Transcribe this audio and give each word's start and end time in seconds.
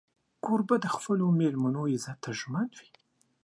کوربه 0.45 0.75
د 0.83 0.87
خپلو 0.95 1.25
مېلمنو 1.39 1.81
عزت 1.93 2.17
ته 2.23 2.31
ژمن 2.39 2.67
وي. 2.77 2.89